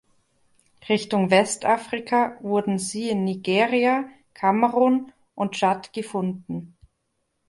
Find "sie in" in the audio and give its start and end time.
2.79-3.23